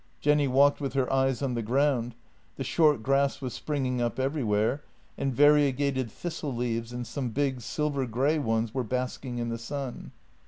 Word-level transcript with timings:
Jenny 0.19 0.47
walked 0.47 0.81
with 0.81 0.93
her 0.93 1.13
eyes 1.13 1.43
on 1.43 1.53
the 1.53 1.61
ground; 1.61 2.15
the 2.55 2.63
short 2.63 3.03
grass 3.03 3.39
was 3.39 3.53
spring 3.53 3.85
ing 3.85 4.01
up 4.01 4.17
everywhere, 4.19 4.83
and 5.15 5.31
variegated 5.31 6.09
thistle 6.09 6.55
leaves 6.55 6.91
and 6.91 7.05
some 7.05 7.29
big, 7.29 7.61
silver 7.61 8.07
grey 8.07 8.39
ones 8.39 8.73
were 8.73 8.83
basking 8.83 9.37
in 9.37 9.49
the 9.49 9.59
sun. 9.59 10.11